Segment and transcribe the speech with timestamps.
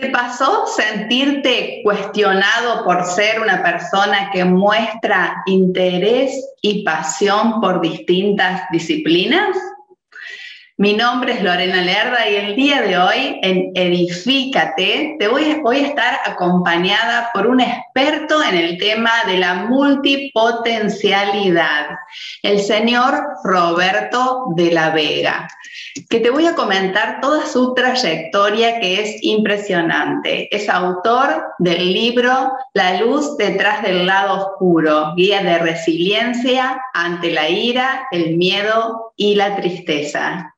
[0.00, 8.62] ¿Te pasó sentirte cuestionado por ser una persona que muestra interés y pasión por distintas
[8.70, 9.54] disciplinas?
[10.80, 15.80] Mi nombre es Lorena Lerda y el día de hoy en Edifícate te voy, voy,
[15.80, 21.88] a estar acompañada por un experto en el tema de la multipotencialidad,
[22.42, 25.46] el señor Roberto de la Vega,
[26.08, 30.48] que te voy a comentar toda su trayectoria que es impresionante.
[30.50, 37.50] Es autor del libro La luz detrás del lado oscuro, guía de resiliencia ante la
[37.50, 40.54] ira, el miedo y la tristeza.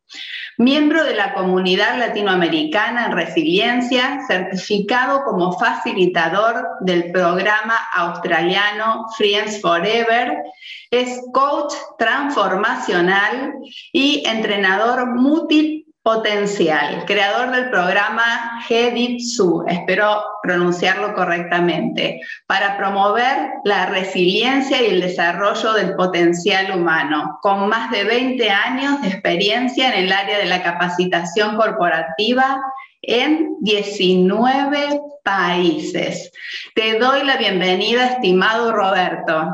[0.57, 10.45] Miembro de la comunidad latinoamericana en resiliencia, certificado como facilitador del programa australiano Friends Forever,
[10.93, 13.55] es coach transformacional
[13.93, 24.83] y entrenador multi Potencial, creador del programa GDITSU, espero pronunciarlo correctamente, para promover la resiliencia
[24.83, 30.13] y el desarrollo del potencial humano, con más de 20 años de experiencia en el
[30.13, 32.61] área de la capacitación corporativa
[33.03, 36.33] en 19 países.
[36.75, 39.53] Te doy la bienvenida, estimado Roberto.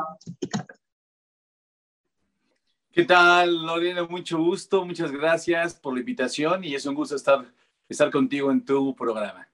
[2.98, 4.02] ¿Qué tal, Lorena?
[4.02, 7.46] Mucho gusto, muchas gracias por la invitación y es un gusto estar,
[7.88, 9.48] estar contigo en tu programa.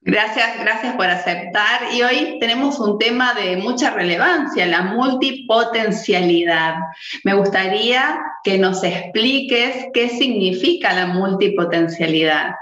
[0.00, 1.94] Gracias, gracias por aceptar.
[1.94, 6.74] Y hoy tenemos un tema de mucha relevancia, la multipotencialidad.
[7.22, 12.56] Me gustaría que nos expliques qué significa la multipotencialidad.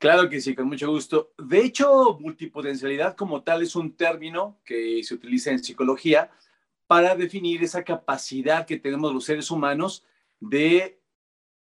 [0.00, 1.30] Claro que sí, con mucho gusto.
[1.38, 6.28] De hecho, multipotencialidad como tal es un término que se utiliza en psicología
[6.86, 10.04] para definir esa capacidad que tenemos los seres humanos
[10.40, 11.00] de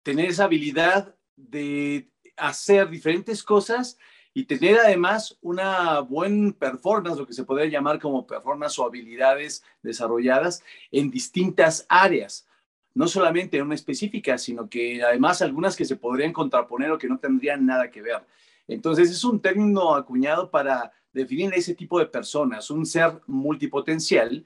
[0.03, 3.97] tener esa habilidad de hacer diferentes cosas
[4.33, 9.63] y tener además una buena performance, lo que se podría llamar como performance o habilidades
[9.81, 10.61] desarrolladas
[10.91, 12.45] en distintas áreas,
[12.93, 17.07] no solamente en una específica, sino que además algunas que se podrían contraponer o que
[17.07, 18.25] no tendrían nada que ver.
[18.67, 24.45] Entonces es un término acuñado para definir ese tipo de personas, un ser multipotencial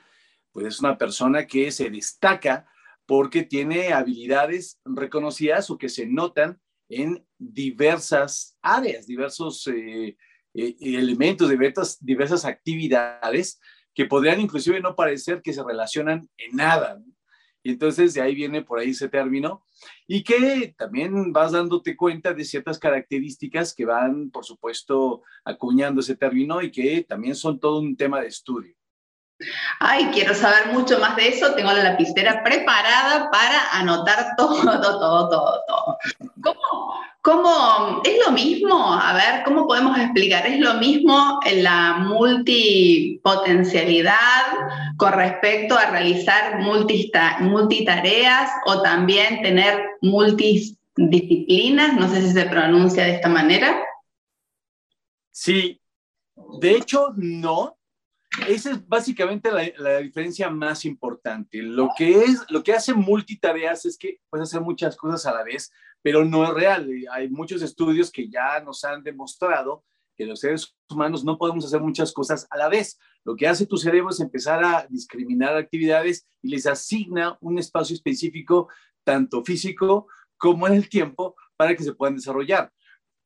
[0.52, 2.68] pues es una persona que se destaca
[3.06, 10.18] porque tiene habilidades reconocidas o que se notan en diversas áreas, diversos eh,
[10.54, 13.60] eh, elementos, diversas, diversas actividades
[13.94, 17.02] que podrían inclusive no parecer que se relacionan en nada.
[17.62, 19.66] Y entonces de ahí viene por ahí ese término
[20.08, 26.16] y que también vas dándote cuenta de ciertas características que van, por supuesto, acuñando ese
[26.16, 28.79] término y que también son todo un tema de estudio.
[29.80, 31.56] Ay, quiero saber mucho más de eso.
[31.56, 35.98] Tengo la lapicera preparada para anotar todo, todo, todo, todo.
[36.42, 38.94] ¿Cómo, ¿Cómo es lo mismo?
[38.94, 40.48] A ver, ¿cómo podemos explicar?
[40.48, 44.16] ¿Es lo mismo la multipotencialidad
[44.98, 51.96] con respecto a realizar multitareas o también tener multidisciplinas?
[51.96, 53.84] No sé si se pronuncia de esta manera.
[55.32, 55.82] Sí,
[56.60, 57.79] de hecho no,
[58.48, 61.62] esa es básicamente la, diferencia más importante.
[61.62, 65.44] Lo que, es, lo que hace multitareas es que puedes hacer muchas cosas a la
[65.44, 66.90] vez, pero no es real.
[67.12, 69.84] Hay muchos estudios que ya nos han demostrado
[70.16, 73.00] que los seres humanos no podemos hacer muchas cosas a la vez.
[73.24, 77.94] Lo que hace tu cerebro es empezar a discriminar actividades y les asigna un espacio
[77.94, 78.68] específico,
[79.06, 80.08] tanto físico
[80.38, 82.72] como en el tiempo, para que se puedan desarrollar.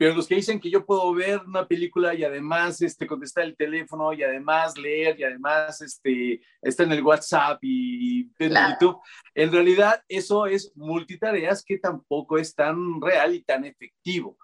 [0.03, 3.55] Pero los que dicen que yo puedo ver una película y además este, contestar el
[3.55, 8.97] teléfono y además leer y además este, estar en el WhatsApp y ver YouTube,
[9.33, 14.38] en realidad eso es multitareas que tampoco es tan real y tan efectivo.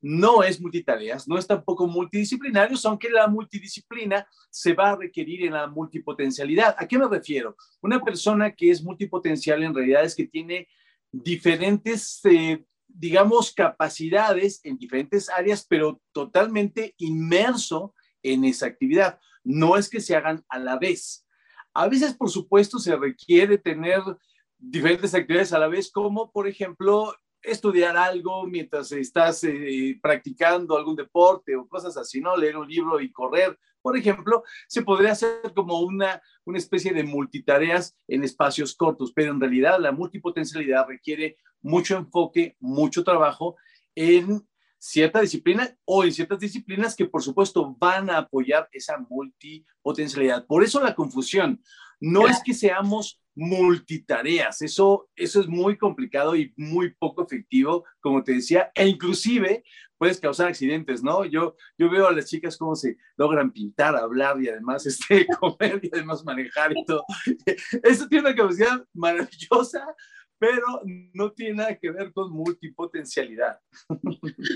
[0.00, 5.52] No es multitareas, no es tampoco multidisciplinario, aunque la multidisciplina se va a requerir en
[5.52, 6.74] la multipotencialidad.
[6.76, 7.54] ¿A qué me refiero?
[7.80, 10.66] Una persona que es multipotencial en realidad es que tiene
[11.12, 12.64] diferentes eh,
[12.98, 19.20] digamos, capacidades en diferentes áreas, pero totalmente inmerso en esa actividad.
[19.44, 21.26] No es que se hagan a la vez.
[21.74, 24.00] A veces, por supuesto, se requiere tener
[24.58, 30.96] diferentes actividades a la vez, como por ejemplo estudiar algo mientras estás eh, practicando algún
[30.96, 32.36] deporte o cosas así, ¿no?
[32.36, 37.04] Leer un libro y correr, por ejemplo, se podría hacer como una, una especie de
[37.04, 43.56] multitareas en espacios cortos, pero en realidad la multipotencialidad requiere mucho enfoque, mucho trabajo
[43.94, 44.46] en
[44.78, 50.46] cierta disciplina o en ciertas disciplinas que por supuesto van a apoyar esa multipotencialidad.
[50.46, 51.60] Por eso la confusión.
[51.98, 58.22] No es que seamos multitareas, eso, eso es muy complicado y muy poco efectivo, como
[58.22, 59.62] te decía, e inclusive
[59.98, 61.24] puedes causar accidentes, ¿no?
[61.24, 65.80] Yo, yo veo a las chicas cómo se logran pintar, hablar y además este, comer
[65.82, 67.04] y además manejar y todo.
[67.82, 69.86] Eso tiene una capacidad maravillosa,
[70.38, 70.82] pero
[71.14, 73.58] no tiene nada que ver con multipotencialidad.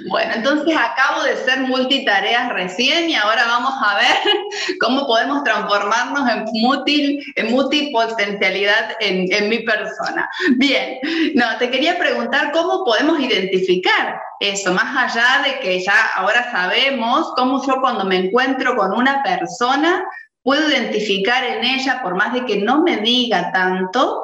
[0.09, 4.35] Bueno, entonces acabo de ser multitareas recién y ahora vamos a ver
[4.81, 10.29] cómo podemos transformarnos en, multi, en multipotencialidad en, en mi persona.
[10.57, 10.99] Bien,
[11.35, 17.33] no, te quería preguntar cómo podemos identificar eso, más allá de que ya ahora sabemos
[17.37, 20.05] cómo yo cuando me encuentro con una persona
[20.43, 24.23] puedo identificar en ella, por más de que no me diga tanto,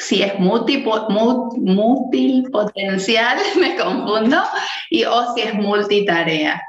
[0.00, 4.38] si es multipotencial, me confundo,
[4.88, 6.62] y, o si es multitarea.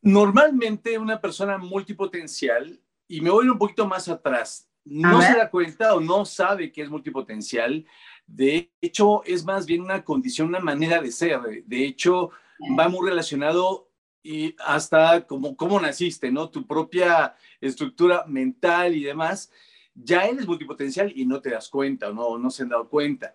[0.00, 5.96] Normalmente una persona multipotencial, y me voy un poquito más atrás, no se da cuenta
[5.96, 7.84] o no sabe que es multipotencial.
[8.24, 11.40] De hecho, es más bien una condición, una manera de ser.
[11.64, 12.30] De hecho,
[12.78, 13.90] va muy relacionado
[14.22, 16.50] y hasta como cómo naciste, ¿no?
[16.50, 19.50] Tu propia estructura mental y demás
[19.96, 23.34] ya eres multipotencial y no te das cuenta no, no se han dado cuenta.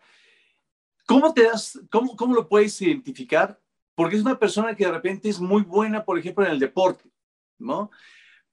[1.06, 3.60] ¿Cómo, te das, cómo, ¿Cómo lo puedes identificar?
[3.96, 7.10] Porque es una persona que de repente es muy buena, por ejemplo, en el deporte,
[7.58, 7.92] ¿no?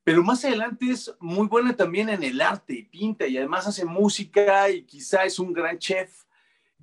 [0.02, 3.84] Pero más adelante es muy buena también en el arte y pinta y además hace
[3.84, 6.24] música y quizá es un gran chef,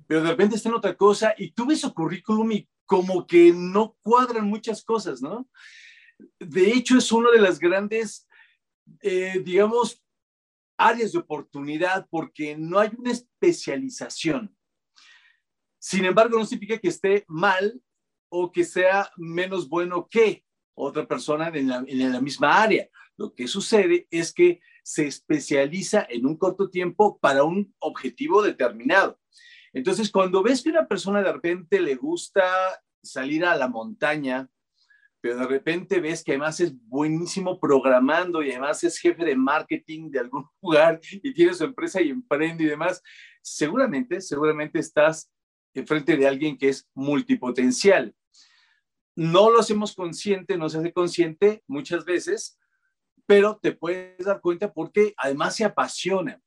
[0.06, 3.52] pero de repente está en otra cosa y tú ves su currículum y como que
[3.52, 5.48] no cuadran muchas cosas, ¿no?
[6.38, 8.28] De hecho, es uno de las grandes,
[9.02, 10.05] eh, digamos,
[10.76, 14.54] áreas de oportunidad porque no hay una especialización.
[15.78, 17.80] Sin embargo, no significa que esté mal
[18.28, 20.44] o que sea menos bueno que
[20.74, 21.68] otra persona en
[22.12, 22.88] la, misma área.
[23.16, 29.18] Lo que sucede es que se especializa en un corto tiempo para un objetivo determinado.
[29.72, 32.44] Entonces, cuando ves que una persona de repente le gusta
[33.02, 34.48] salir a la montaña
[35.26, 40.08] pero de repente ves que además es buenísimo programando y además es jefe de marketing
[40.08, 43.02] de algún lugar y tiene su empresa y emprende y demás,
[43.42, 45.28] seguramente, seguramente estás
[45.74, 48.14] enfrente de alguien que es multipotencial.
[49.16, 52.56] No lo hacemos consciente, no se hace consciente muchas veces,
[53.26, 56.40] pero te puedes dar cuenta porque además se apasiona.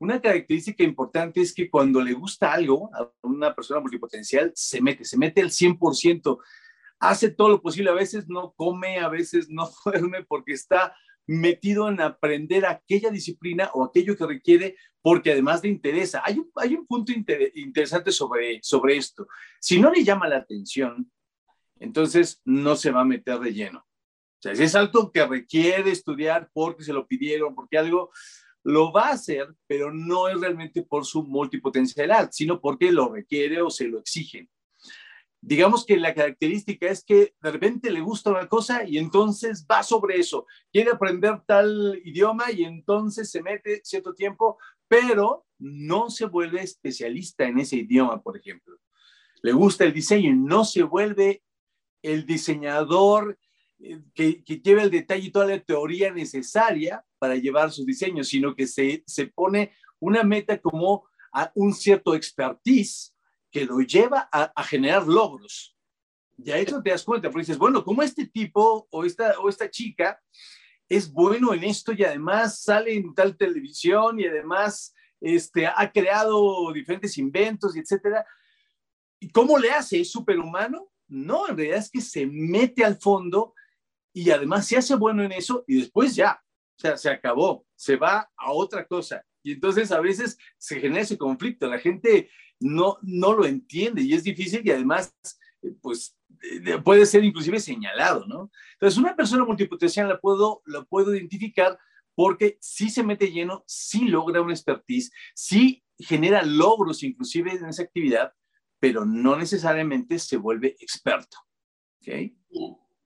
[0.00, 5.04] Una característica importante es que cuando le gusta algo a una persona multipotencial, se mete,
[5.04, 6.36] se mete el 100%
[7.08, 10.94] hace todo lo posible, a veces no come, a veces no duerme porque está
[11.26, 16.22] metido en aprender aquella disciplina o aquello que requiere porque además le interesa.
[16.24, 19.26] Hay un, hay un punto interesante sobre, sobre esto.
[19.60, 21.10] Si no le llama la atención,
[21.78, 23.80] entonces no se va a meter de lleno.
[23.80, 28.10] O sea, si es algo que requiere estudiar porque se lo pidieron, porque algo,
[28.62, 33.62] lo va a hacer, pero no es realmente por su multipotencialidad, sino porque lo requiere
[33.62, 34.48] o se lo exigen
[35.46, 39.82] digamos que la característica es que de repente le gusta una cosa y entonces va
[39.82, 44.56] sobre eso, quiere aprender tal idioma y entonces se mete cierto tiempo,
[44.88, 48.78] pero no se vuelve especialista en ese idioma, por ejemplo.
[49.42, 51.42] Le gusta el diseño no se vuelve
[52.02, 53.38] el diseñador
[53.80, 58.28] eh, que, que lleva el detalle y toda la teoría necesaria para llevar sus diseños,
[58.28, 63.13] sino que se, se pone una meta como a un cierto expertise
[63.54, 65.76] que lo lleva a, generar logros.
[66.36, 69.70] Y ahí te das cuenta, porque dices, bueno, como este tipo o esta, o esta
[69.70, 70.20] chica
[70.88, 76.72] es bueno en esto y además sale en tal televisión y además este, ha creado
[76.72, 78.26] diferentes inventos y etcétera.
[79.20, 80.00] ¿Y cómo le hace?
[80.00, 80.90] ¿Es superhumano?
[81.06, 83.54] No, en realidad es que se mete al fondo
[84.12, 86.42] y además se hace bueno en eso y después ya,
[86.76, 89.24] o sea, se acabó, se va a otra cosa.
[89.44, 91.68] Y entonces a veces se genera ese conflicto.
[91.68, 95.14] La gente no, no lo entiende y es difícil y además,
[95.62, 96.18] eh, pues,
[96.82, 98.50] puede ser inclusive señalado, ¿no?
[98.72, 101.78] Entonces, una persona multipotencial la puedo, la puedo identificar
[102.14, 107.82] porque sí se mete lleno, sí logra una expertise, sí genera logros inclusive en esa
[107.82, 108.32] actividad,
[108.80, 111.36] pero no necesariamente se vuelve experto.
[112.00, 112.32] ¿Ok?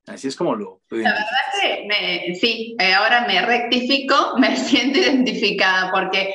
[0.09, 0.81] Así es como lo...
[0.91, 1.27] La verdad
[1.61, 6.35] que sí, eh, ahora me rectifico, me siento identificada porque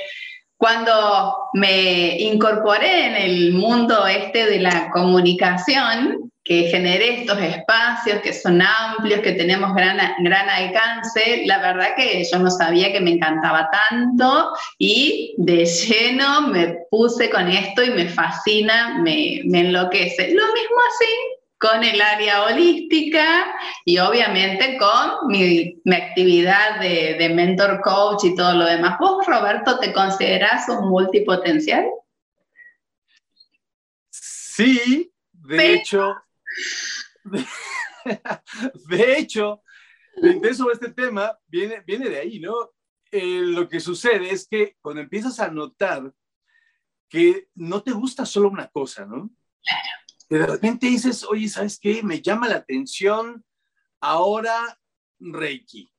[0.58, 8.34] Cuando me incorporé en el mundo este de la comunicación, que generé estos espacios que
[8.34, 13.12] son amplios, que tenemos gran, gran alcance, la verdad que yo no sabía que me
[13.12, 20.34] encantaba tanto y de lleno me puse con esto y me fascina, me, me enloquece.
[20.34, 21.06] Lo mismo así
[21.64, 23.56] con el área holística
[23.86, 29.00] y obviamente con mi, actividad de, de, mentor coach y todo lo demás.
[29.00, 31.86] ¿Vos, Roberto, te consideras un multipotencial?
[34.10, 36.14] Sí, de hecho,
[37.24, 39.64] de, hecho,
[40.18, 42.72] de sobre este tema viene, viene de ahí, ¿no?
[43.10, 46.12] Eh, lo que sucede es que cuando empiezas a notar
[47.08, 49.30] que no te gusta solo una cosa, ¿no?
[49.64, 50.03] Claro
[50.38, 52.02] de repente dices, oye, ¿sabes qué?
[52.04, 53.44] Me llama la atención
[54.02, 54.80] ahora
[55.20, 55.92] Reiki.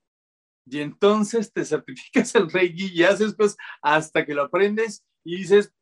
[0.67, 5.73] Y entonces te certificas el Reiki y haces pues hasta que lo aprendes y dices,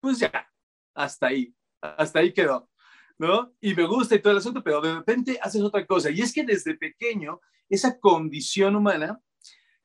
[0.00, 0.50] pues ya,
[0.94, 2.70] hasta ahí, hasta ahí quedó,
[3.18, 3.54] ¿no?
[3.60, 6.10] Y me gusta y todo el asunto, pero de repente haces otra cosa.
[6.10, 9.20] Y es que desde pequeño esa condición humana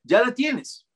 [0.02, 0.86] ya la tienes.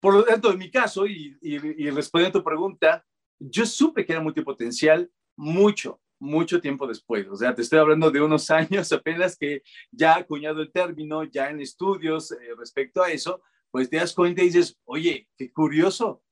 [0.00, 3.04] Por lo tanto, en mi caso, y, y, y respondiendo a tu pregunta,
[3.38, 5.10] yo supe que era multipotencial
[5.40, 7.26] mucho, mucho tiempo después.
[7.28, 11.48] O sea, te estoy hablando de unos años apenas que ya acuñado el término, ya
[11.48, 16.22] en estudios eh, respecto a eso, pues te das cuenta y dices, oye, qué curioso.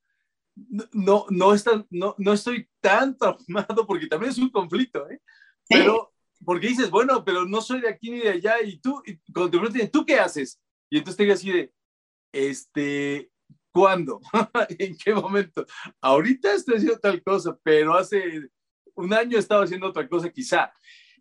[0.91, 5.21] No, no, está, no, no estoy tan traumado porque también es un conflicto, ¿eh?
[5.67, 6.13] Pero,
[6.45, 9.51] porque dices, bueno, pero no soy de aquí ni de allá y tú, y cuando
[9.51, 10.59] te preguntan, ¿tú qué haces?
[10.89, 11.71] Y entonces te digo así de,
[12.31, 13.31] este,
[13.71, 14.19] ¿cuándo?
[14.77, 15.65] ¿En qué momento?
[16.01, 18.49] Ahorita estoy haciendo tal cosa, pero hace
[18.95, 20.73] un año estaba haciendo otra cosa quizá.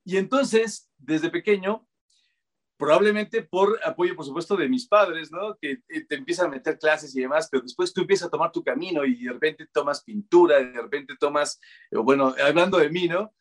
[0.04, 1.87] Y entonces, desde pequeño,
[2.78, 5.58] probablemente por apoyo, por supuesto, de mis padres, ¿no?
[5.60, 8.52] Que eh, te empiezan a meter clases y demás, pero después tú empiezas a tomar
[8.52, 11.60] tu camino y de repente tomas pintura, de repente tomas,
[11.90, 13.34] eh, bueno, hablando de mí, ¿no?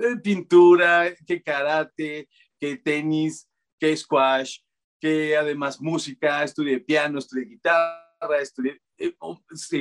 [0.00, 4.60] Eh, pintura, que karate, que tenis, que squash,
[4.98, 8.80] que además música, estudié piano, estudié guitarra, estudié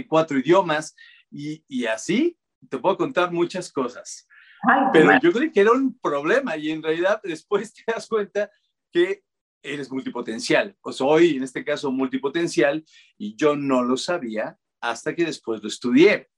[0.08, 0.96] cuatro idiomas
[1.32, 2.38] y así
[2.70, 4.28] te puedo contar muchas cosas.
[4.94, 8.50] pero yo creí que era un problema y en realidad después te das cuenta
[8.92, 9.24] que
[9.62, 12.86] eres multipotencial, o soy en este caso multipotencial
[13.18, 16.30] y yo no lo sabía hasta que después lo estudié.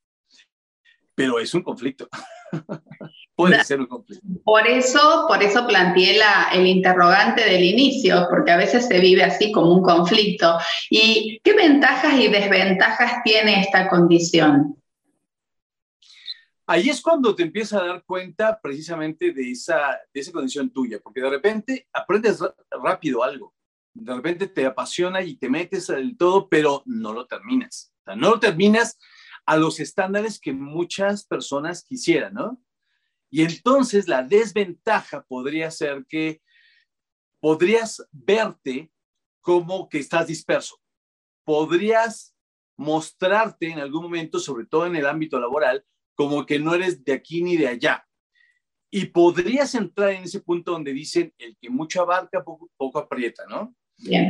[1.16, 2.08] Pero es un conflicto.
[3.36, 4.26] Puede ser un conflicto.
[4.44, 9.24] Por eso, por eso planteé la, el interrogante del inicio, porque a veces se vive
[9.24, 10.58] así como un conflicto.
[10.90, 14.79] ¿Y qué ventajas y desventajas tiene esta condición?
[16.72, 21.00] Ahí es cuando te empiezas a dar cuenta precisamente de esa, de esa condición tuya,
[21.00, 23.56] porque de repente aprendes rápido algo,
[23.92, 27.92] de repente te apasiona y te metes del todo, pero no lo terminas.
[28.06, 29.00] No lo terminas
[29.48, 32.62] a los estándares que muchas personas quisieran, ¿no?
[33.32, 36.40] Y entonces la desventaja podría ser que
[37.40, 38.92] podrías verte
[39.42, 40.80] como que estás disperso.
[41.44, 42.36] Podrías
[42.78, 45.84] mostrarte en algún momento, sobre todo en el ámbito laboral,
[46.20, 48.06] como que no eres de aquí ni de allá.
[48.92, 53.46] Y podrías entrar en ese punto donde dicen, el que mucho abarca, poco, poco aprieta,
[53.48, 53.74] ¿no?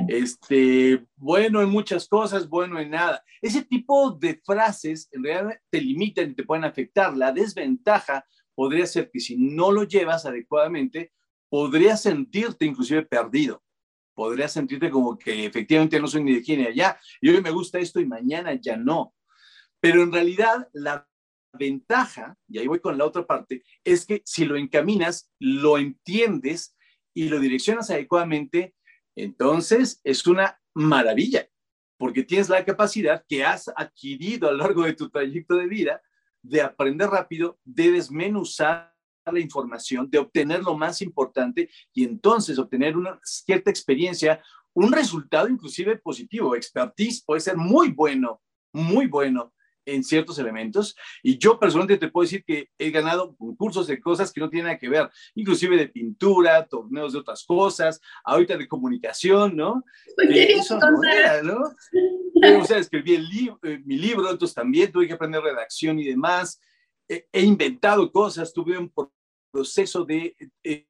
[0.08, 3.24] Este, bueno en muchas cosas, bueno en nada.
[3.42, 7.18] Ese tipo de frases en realidad te limitan y te pueden afectar.
[7.18, 11.12] La desventaja podría ser que si no lo llevas adecuadamente,
[11.50, 13.64] podrías sentirte inclusive perdido.
[14.14, 17.42] Podrías sentirte como que efectivamente no soy ni de aquí ni de allá y hoy
[17.42, 19.16] me gusta esto y mañana ya no.
[19.80, 21.09] Pero en realidad la
[21.54, 26.76] ventaja, y ahí voy con la otra parte, es que si lo encaminas, lo entiendes
[27.14, 28.76] y lo direccionas adecuadamente,
[29.16, 31.48] entonces es una maravilla,
[31.98, 36.02] porque tienes la capacidad que has adquirido a lo largo de tu trayecto de vida
[36.42, 38.94] de aprender rápido, de desmenuzar
[39.26, 44.42] la información, de obtener lo más importante y entonces obtener una cierta experiencia,
[44.74, 46.56] un resultado inclusive positivo.
[46.56, 48.42] Expertise puede ser muy bueno,
[48.74, 49.54] muy bueno,
[49.86, 50.96] en ciertos elementos.
[51.24, 54.66] Y yo personalmente te puedo decir que he ganado concursos de cosas que no tienen
[54.66, 59.84] nada que ver, inclusive de pintura, torneos de otras cosas, ahorita de comunicación, ¿no?
[60.30, 60.92] Eh, eso no
[61.44, 62.60] ¿no?
[62.60, 63.28] o sea, escribí el
[63.64, 66.60] eh, mi libro, entonces también tuve que aprender redacción y demás.
[67.08, 68.92] he inventado cosas, tuve un
[69.52, 70.86] proceso de, eh,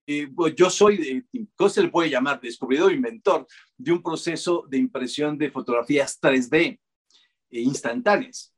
[0.56, 2.42] yo soy, de, ¿cómo se le puede llamar?
[2.42, 6.80] Descubridor, inventor de un proceso de impresión de fotografías 3D
[7.52, 8.54] instantáneas.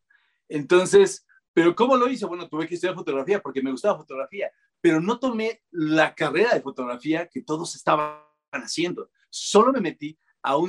[0.51, 2.25] Entonces, ¿pero cómo lo hice?
[2.25, 6.61] Bueno, tuve que estudiar fotografía porque me gustaba fotografía, pero no tomé la carrera de
[6.61, 8.17] fotografía que todos estaban
[8.51, 9.09] haciendo.
[9.29, 10.19] Solo me metí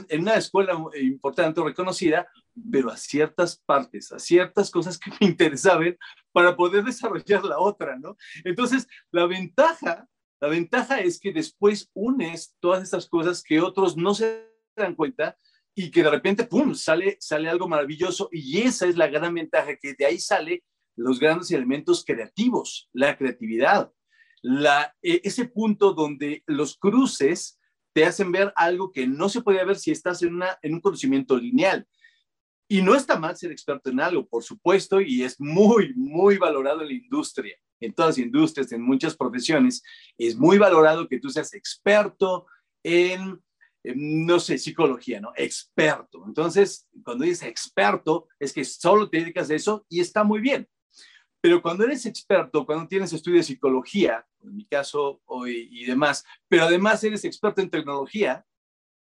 [0.09, 2.29] en una escuela importante, reconocida,
[2.71, 5.97] pero a ciertas partes, a ciertas cosas que me interesaban
[6.31, 8.17] para poder desarrollar la otra, ¿no?
[8.45, 10.09] Entonces, la ventaja,
[10.41, 15.37] la ventaja es que después unes todas estas cosas que otros no se dan cuenta
[15.75, 19.77] y que de repente, ¡pum!, sale, sale algo maravilloso y esa es la gran ventaja,
[19.77, 20.65] que de ahí sale
[20.97, 23.91] los grandes elementos creativos, la creatividad,
[24.43, 27.59] la, e, ese punto donde los cruces
[27.95, 30.81] te hacen ver algo que no se podía ver si estás en, una, en un
[30.81, 31.87] conocimiento lineal.
[32.69, 36.81] Y no está mal ser experto en algo, por supuesto, y es muy, muy valorado
[36.81, 39.83] en la industria, en todas las industrias, en muchas profesiones.
[40.17, 42.47] Es muy valorado que tú seas experto
[42.83, 43.43] en,
[43.85, 45.33] no sé, psicología, ¿no?
[45.37, 46.25] Experto.
[46.27, 50.69] Entonces, cuando dices experto, es que solo te dedicas a eso y está muy bien.
[51.41, 56.25] Pero cuando eres experto, cuando tienes estudio de psicología, en mi caso hoy y demás,
[56.49, 58.47] pero además eres experto en tecnología,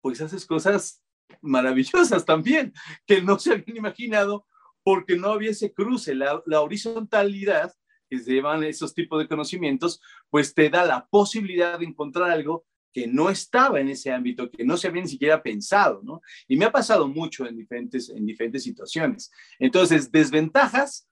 [0.01, 1.03] pues haces cosas
[1.41, 2.73] maravillosas también,
[3.07, 4.47] que no se habían imaginado
[4.85, 7.73] porque no había ese cruce, la, la horizontalidad
[8.09, 12.67] que se llevan esos tipos de conocimientos, pues te da la posibilidad de encontrar algo
[12.93, 16.21] que no estaba en ese ámbito, que no se había ni siquiera pensado, ¿no?
[16.47, 19.31] Y me ha pasado mucho en diferentes, en diferentes situaciones.
[19.59, 21.09] Entonces, desventajas,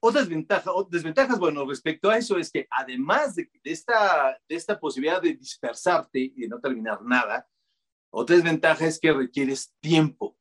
[0.00, 5.20] otras ventajas, desventajas, bueno, respecto a eso es que además de, esta, de esta posibilidad
[5.20, 7.46] de dispersarte y de no terminar nada,
[8.10, 10.36] otra desventaja es que requieres tiempo.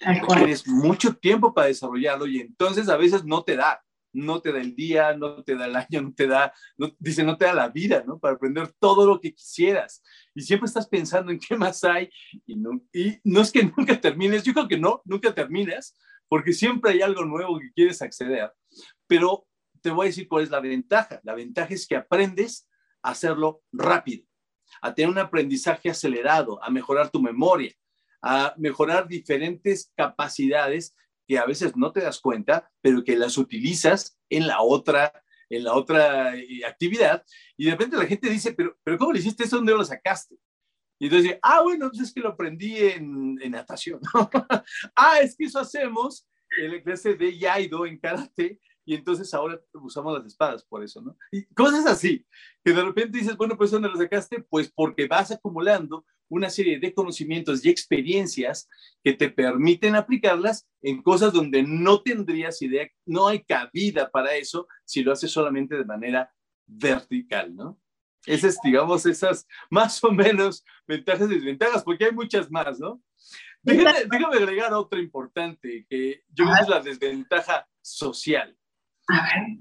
[0.00, 4.60] Requieres mucho tiempo para desarrollarlo y entonces a veces no te da, no te da
[4.60, 6.52] el día, no te da el año, no te da,
[6.98, 8.18] dice, no te da la vida, ¿no?
[8.18, 10.02] Para aprender todo lo que quisieras.
[10.34, 12.10] Y siempre estás pensando en qué más hay
[12.46, 15.96] y no, y no es que nunca termines, yo creo que no, nunca terminas,
[16.28, 18.52] porque siempre hay algo nuevo que quieres acceder.
[19.06, 19.46] Pero
[19.80, 21.20] te voy a decir cuál es la ventaja.
[21.24, 22.68] La ventaja es que aprendes
[23.02, 24.26] a hacerlo rápido,
[24.82, 27.72] a tener un aprendizaje acelerado, a mejorar tu memoria,
[28.22, 30.94] a mejorar diferentes capacidades
[31.30, 35.12] que a veces no te das cuenta, pero que las utilizas en la otra
[35.48, 37.24] en la otra eh, actividad
[37.56, 39.56] y de repente la gente dice, pero, pero ¿cómo le hiciste eso?
[39.56, 40.34] ¿Dónde lo sacaste?
[40.98, 44.00] Y entonces, ah, bueno, pues es que lo aprendí en, en natación.
[44.96, 49.60] ah, es que eso hacemos en la clase de Yaido, en karate, y entonces ahora
[49.74, 51.16] usamos las espadas por eso, ¿no?
[51.30, 52.26] Y cosas así,
[52.64, 54.42] que de repente dices, bueno, pues ¿dónde lo sacaste?
[54.42, 58.68] Pues porque vas acumulando una serie de conocimientos y experiencias
[59.04, 64.66] que te permiten aplicarlas en cosas donde no tendrías idea, no hay cabida para eso
[64.84, 66.32] si lo haces solamente de manera
[66.66, 67.78] vertical, ¿no?
[68.26, 73.02] Esas, digamos, esas más o menos ventajas y desventajas, porque hay muchas más, ¿no?
[73.62, 78.56] Déjame, agregar otra importante, que yo creo es la desventaja social.
[79.08, 79.58] A ver.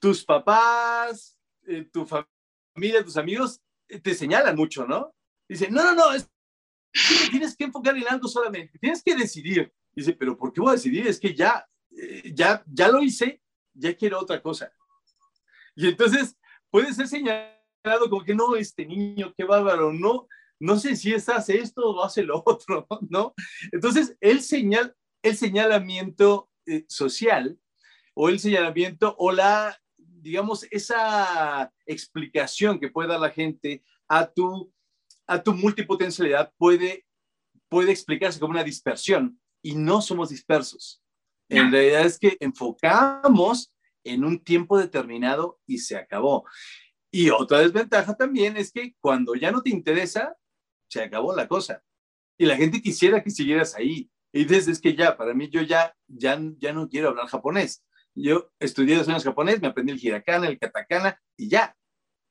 [0.00, 5.14] Tus papás, eh, tu familia, tus amigos eh, te señalan mucho, ¿no?
[5.48, 6.28] Dicen, no, no, no, es,
[7.30, 9.72] tienes que enfocar en algo solamente, tienes que decidir.
[9.94, 11.06] Dice, pero ¿por qué voy a decidir?
[11.06, 13.42] Es que ya, eh, ya, ya lo hice,
[13.74, 14.72] ya quiero otra cosa.
[15.74, 16.36] Y entonces
[16.70, 20.28] puede ser señalado como que no, este niño, qué bárbaro, no,
[20.62, 23.34] no sé si es hace esto o hace lo otro, ¿no?
[23.72, 27.58] Entonces, el, señal, el señalamiento eh, social
[28.14, 34.72] o el señalamiento o la, digamos, esa explicación que puede dar la gente a tu,
[35.26, 37.06] a tu multipotencialidad puede,
[37.68, 41.02] puede explicarse como una dispersión y no somos dispersos.
[41.48, 43.72] En realidad es que enfocamos
[44.04, 46.44] en un tiempo determinado y se acabó.
[47.10, 50.34] Y otra desventaja también es que cuando ya no te interesa,
[50.88, 51.82] se acabó la cosa.
[52.38, 54.10] Y la gente quisiera que siguieras ahí.
[54.32, 57.84] Y dices, es que ya, para mí yo ya, ya, ya no quiero hablar japonés.
[58.14, 61.76] Yo estudié dos años japonés, me aprendí el hiragana, el katakana y ya,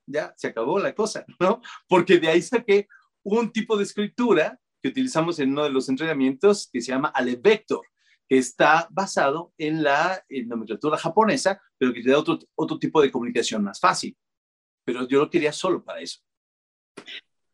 [0.06, 1.60] ya se acabó la cosa, ¿no?
[1.88, 2.88] Porque de ahí saqué
[3.22, 7.86] un tipo de escritura que utilizamos en uno de los entrenamientos que se llama Alevector,
[8.28, 13.10] que está basado en la nomenclatura japonesa, pero que te da otro, otro tipo de
[13.10, 14.16] comunicación más fácil
[14.84, 16.20] pero yo lo quería solo para eso.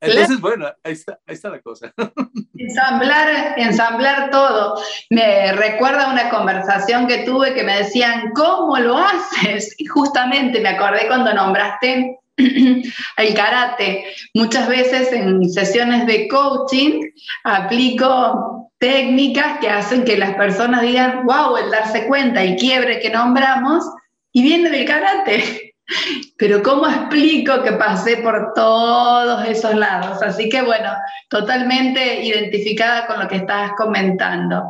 [0.01, 1.93] Entonces, bueno, ahí está, ahí está la cosa.
[2.55, 4.81] Ensamblar, ensamblar todo.
[5.11, 9.75] Me recuerda una conversación que tuve que me decían, ¿cómo lo haces?
[9.79, 12.19] Y justamente me acordé cuando nombraste
[13.17, 14.05] el karate.
[14.35, 17.03] Muchas veces en sesiones de coaching
[17.45, 23.11] aplico técnicas que hacen que las personas digan, wow, el darse cuenta, el quiebre que
[23.11, 23.85] nombramos,
[24.33, 25.75] y viene del karate.
[26.37, 30.23] Pero ¿cómo explico que pasé por todos esos lados?
[30.23, 30.93] Así que bueno,
[31.29, 34.65] totalmente identificada con lo que estabas comentando.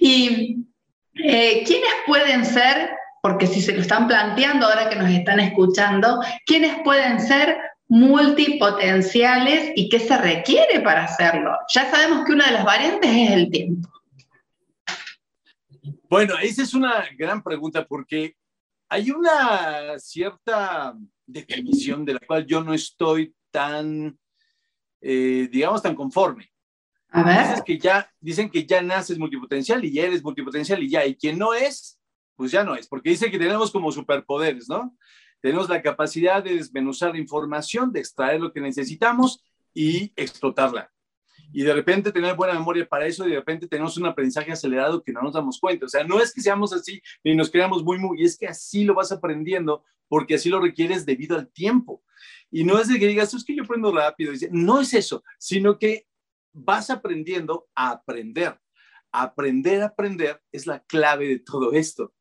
[0.00, 0.56] ¿Y
[1.14, 2.90] eh, quiénes pueden ser,
[3.24, 7.56] porque si se lo están planteando ahora que nos están escuchando, quiénes pueden ser
[7.88, 11.52] multipotenciales y qué se requiere para hacerlo?
[11.72, 13.88] Ya sabemos que una de las variantes es el tiempo.
[16.10, 18.36] Bueno, esa es una gran pregunta porque
[18.90, 24.18] hay una cierta definición de la cual yo no estoy tan,
[25.00, 26.52] eh, digamos, tan conforme.
[27.08, 27.64] A ver.
[27.64, 31.38] que ya, dicen que ya naces multipotencial y ya eres multipotencial y ya, y quien
[31.38, 31.93] no es,
[32.36, 34.96] pues ya no es, porque dice que tenemos como superpoderes, ¿no?
[35.40, 39.44] Tenemos la capacidad de desmenuzar la información, de extraer lo que necesitamos
[39.74, 40.90] y explotarla.
[41.52, 45.02] Y de repente tener buena memoria para eso y de repente tenemos un aprendizaje acelerado
[45.02, 45.86] que no nos damos cuenta.
[45.86, 48.84] O sea, no es que seamos así ni nos creamos muy, muy, es que así
[48.84, 52.02] lo vas aprendiendo porque así lo requieres debido al tiempo.
[52.50, 54.32] Y no es de que digas, es que yo aprendo rápido.
[54.50, 56.06] No es eso, sino que
[56.52, 58.58] vas aprendiendo a aprender.
[59.12, 62.14] Aprender a aprender es la clave de todo esto.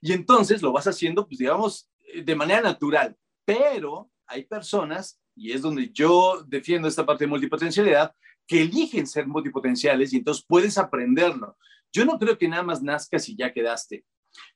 [0.00, 1.88] Y entonces lo vas haciendo, pues digamos,
[2.24, 3.16] de manera natural.
[3.44, 8.14] Pero hay personas, y es donde yo defiendo esta parte de multipotencialidad,
[8.46, 11.56] que eligen ser multipotenciales y entonces puedes aprenderlo.
[11.92, 14.04] Yo no creo que nada más nazcas y ya quedaste.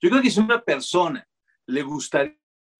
[0.00, 1.26] Yo creo que si una persona
[1.66, 2.36] le gustaría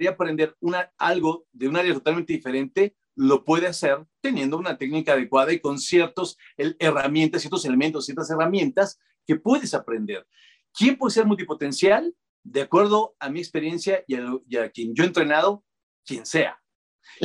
[0.08, 5.52] aprender una, algo de un área totalmente diferente, lo puede hacer teniendo una técnica adecuada
[5.52, 10.26] y con ciertas herramientas, ciertos elementos, ciertas herramientas que puedes aprender.
[10.72, 12.14] ¿Quién puede ser multipotencial?
[12.42, 14.16] De acuerdo a mi experiencia y
[14.56, 15.64] a, quien yo he entrenado,
[16.04, 16.60] quien sea.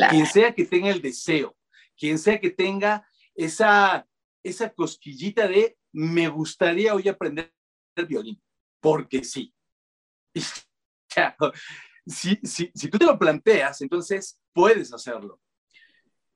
[0.09, 1.55] Quien sea que tenga el deseo,
[1.97, 4.07] quien sea que tenga esa,
[4.43, 7.53] esa cosquillita de me gustaría hoy aprender
[7.95, 8.41] el violín,
[8.81, 9.53] porque sí.
[12.05, 15.39] si, si, si tú te lo planteas, entonces puedes hacerlo.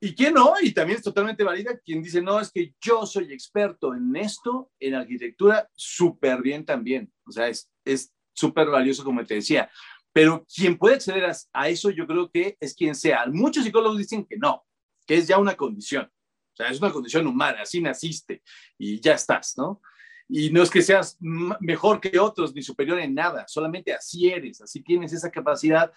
[0.02, 0.54] ¿Y quién no?
[0.62, 4.72] Y también es totalmente válida quien dice, no, es que yo soy experto en esto,
[4.80, 7.12] en arquitectura, súper bien también.
[7.26, 9.70] O sea, es súper valioso, como te decía.
[10.12, 13.26] Pero quien puede acceder a, a, eso, yo creo que es quien sea.
[13.26, 14.64] Muchos psicólogos dicen que no,
[15.06, 16.10] que es ya una condición.
[16.52, 18.42] O sea, es una condición humana, así naciste
[18.76, 19.80] y ya estás, ¿no?
[20.28, 24.60] Y no es que seas mejor que otros ni superior en nada, solamente así eres,
[24.60, 25.92] así tienes esa capacidad,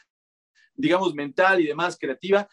[0.74, 2.48] digamos, mental y demás, creativa,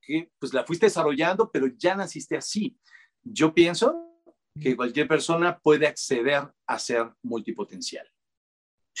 [0.00, 2.78] que pues la fuiste desarrollando, pero ya naciste así.
[3.22, 4.22] Yo pienso
[4.60, 8.08] que cualquier persona puede acceder a ser multipotencial.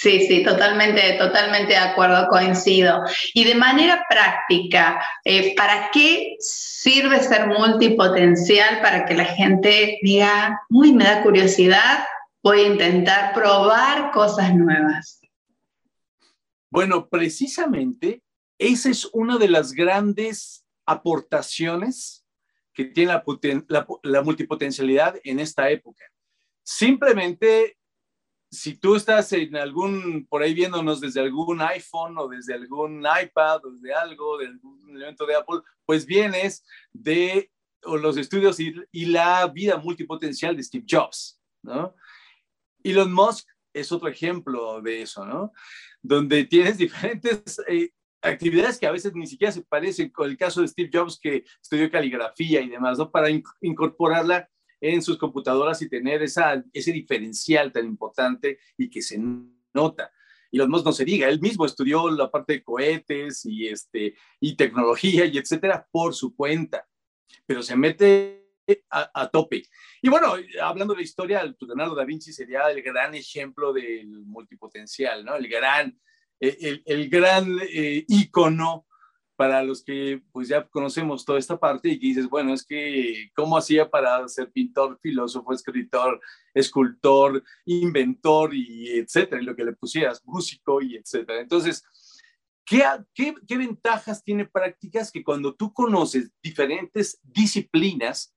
[0.00, 3.02] Sí, sí, totalmente, totalmente de acuerdo, coincido.
[3.34, 8.80] Y de manera práctica, eh, ¿para qué sirve ser multipotencial?
[8.80, 12.04] Para que la gente diga, uy, me da curiosidad,
[12.44, 15.20] voy a intentar probar cosas nuevas.
[16.70, 18.22] Bueno, precisamente
[18.56, 22.24] esa es una de las grandes aportaciones
[22.72, 23.20] que tiene
[23.66, 26.04] la, multipotencialidad en esta época.
[26.62, 27.77] Simplemente,
[28.50, 33.60] si tú estás en algún, por ahí viéndonos desde algún iPhone o desde algún iPad
[33.64, 37.50] o algo, de algún elemento de Apple, pues vienes de
[37.82, 41.94] los estudios y, y la vida multipotencial de Steve Jobs, ¿no?
[42.82, 45.52] Elon Musk es otro ejemplo de eso, ¿no?
[46.02, 47.90] Donde tienes diferentes eh,
[48.22, 51.44] actividades que a veces ni siquiera se parecen, con el caso de Steve Jobs que
[51.62, 53.10] estudió caligrafía y demás, ¿no?
[53.10, 53.28] Para
[53.60, 54.48] incorporarla
[54.80, 59.18] en sus computadoras y tener esa, ese diferencial tan importante y que se
[59.74, 60.12] nota.
[60.50, 64.14] Y los más no se diga, él mismo estudió la parte de cohetes y, este,
[64.40, 66.86] y tecnología y etcétera por su cuenta,
[67.44, 68.46] pero se mete
[68.90, 69.62] a, tope.
[70.02, 75.24] Y bueno, hablando de la historia, Leonardo da Vinci sería el gran ejemplo del multipotencial,
[75.24, 75.36] ¿no?
[75.36, 75.98] El gran
[76.40, 78.86] el, el gran eh, ícono
[79.38, 83.30] para los que pues ya conocemos toda esta parte y que dices, bueno, es que
[83.36, 86.20] cómo hacía para ser pintor, filósofo, escritor,
[86.52, 91.40] escultor, inventor y etcétera, y lo que le pusieras, músico y etcétera.
[91.40, 91.84] Entonces,
[92.66, 92.82] ¿qué,
[93.14, 98.34] qué, qué ventajas tiene prácticas que cuando tú conoces diferentes disciplinas,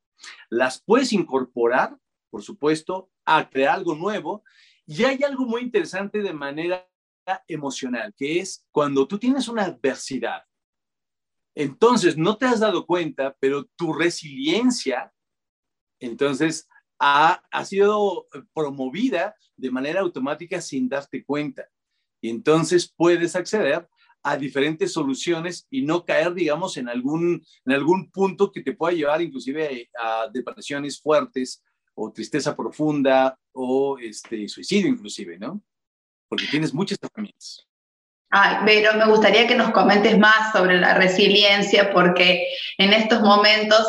[0.52, 1.98] las puedes incorporar,
[2.30, 4.44] por supuesto, a crear algo nuevo?
[4.86, 6.88] Y hay algo muy interesante de manera
[7.48, 10.44] emocional, que es cuando tú tienes una adversidad,
[11.56, 15.14] entonces no te has dado cuenta, pero tu resiliencia,
[16.00, 16.68] entonces,
[17.00, 21.68] ha, sido promovida de manera automática sin darte cuenta.
[22.22, 23.88] Y entonces puedes acceder
[24.24, 28.96] a diferentes soluciones y no caer, digamos, en algún, en algún punto que te pueda
[28.96, 31.64] llevar inclusive a, depresiones fuertes
[31.96, 35.64] o tristeza profunda o este, suicidio inclusive, ¿no?
[36.32, 37.68] porque tienes muchas herramientas.
[38.32, 43.86] Ay, pero me gustaría que nos comentes más sobre la resiliencia, porque en estos momentos,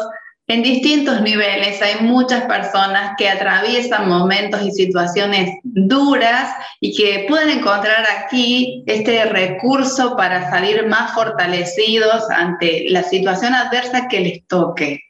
[0.48, 7.60] en distintos niveles, hay muchas personas que atraviesan momentos y situaciones duras y que pueden
[7.60, 15.00] encontrar aquí este recurso para salir más fortalecidos ante la situación adversa que les toque.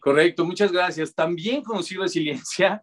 [0.00, 1.14] Correcto, muchas gracias.
[1.14, 2.82] También conocí resiliencia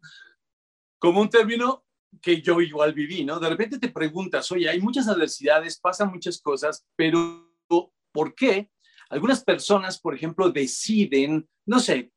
[0.98, 1.83] como un término
[2.22, 3.40] que yo igual viví, ¿no?
[3.40, 7.50] De repente te preguntas, oye, hay muchas adversidades, pasan muchas cosas, pero
[8.12, 8.70] ¿por qué
[9.10, 12.12] algunas personas, por ejemplo, deciden, no sé,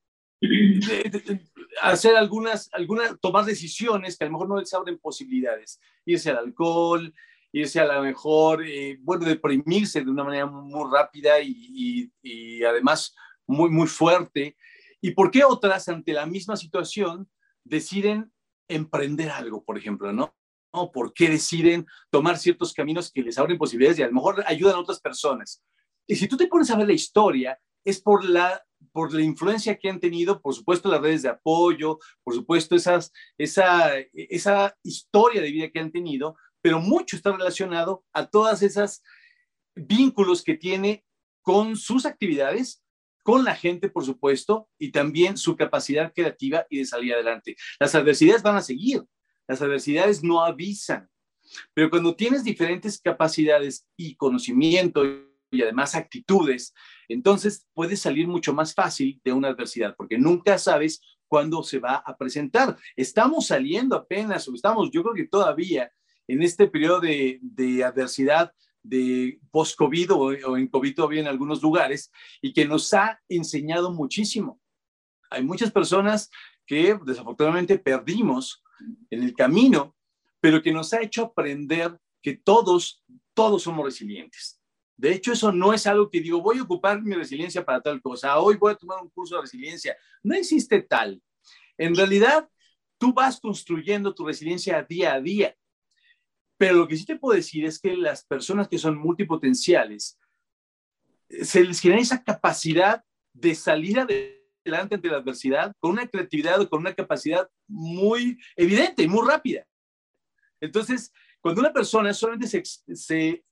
[1.83, 6.39] hacer algunas, algunas, tomar decisiones que a lo mejor no les abren posibilidades, irse al
[6.39, 7.13] alcohol,
[7.53, 13.15] irse a lo mejor, eh, bueno, deprimirse de una manera muy rápida y, y, además
[13.47, 14.57] muy, muy fuerte.
[15.01, 17.29] ¿Y por qué otras, ante la misma situación,
[17.65, 18.33] deciden
[18.69, 20.35] emprender algo, por ejemplo, ¿no?
[20.73, 20.91] ¿no?
[20.93, 24.75] ¿Por qué deciden tomar ciertos caminos que les abren posibilidades y a lo mejor ayudan
[24.75, 25.63] a otras personas?
[26.07, 29.77] Y si tú te pones a ver la historia, es por la, por la influencia
[29.77, 35.41] que han tenido, por supuesto, las redes de apoyo, por supuesto, esas, esa, esa historia
[35.41, 39.03] de vida que han tenido, pero mucho está relacionado a todas esas
[39.75, 41.05] vínculos que tiene
[41.43, 42.83] con sus actividades,
[43.27, 47.57] con la gente, por supuesto, y también su capacidad creativa y de salir adelante.
[47.81, 49.03] Las adversidades van a seguir,
[49.49, 51.09] las adversidades no avisan,
[51.75, 55.03] pero cuando tienes diferentes capacidades y conocimiento
[55.51, 56.73] y además actitudes,
[57.09, 61.97] entonces puedes salir mucho más fácil de una adversidad, porque nunca sabes cuándo se va
[61.97, 62.77] a presentar.
[62.95, 65.91] Estamos saliendo apenas, o estamos, yo creo que todavía
[66.29, 67.41] en este periodo de,
[67.85, 68.53] adversidad
[68.89, 74.61] de post-COVID o, en COVID todavía en algunos lugares, y que nos ha enseñado muchísimo.
[75.31, 76.31] Hay muchas personas
[76.67, 78.63] que desafortunadamente perdimos
[79.11, 79.97] en el camino,
[80.41, 84.61] pero que nos ha hecho aprender que todos, todos somos resilientes.
[84.97, 88.01] De hecho, eso no es algo que digo, voy a ocupar mi resiliencia para tal
[88.01, 89.97] cosa, hoy voy a tomar un curso de resiliencia.
[90.23, 91.23] No existe tal.
[91.77, 92.49] En realidad,
[92.99, 95.55] tú vas construyendo tu resiliencia día a día.
[96.59, 100.19] Pero lo que sí te puedo decir es que las personas que son multipotenciales,
[101.29, 106.69] se les genera esa capacidad de salir adelante ante la adversidad con una creatividad o
[106.69, 109.67] con una capacidad muy evidente y muy rápida.
[110.61, 112.63] Entonces, cuando una persona solamente se,
[112.95, 113.45] se